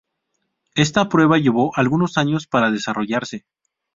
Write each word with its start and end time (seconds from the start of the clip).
Esta 0.73 1.09
prueba 1.09 1.37
llevó 1.37 1.77
algunos 1.77 2.17
años 2.17 2.47
para 2.47 2.71
desarrollarse. 2.71 3.45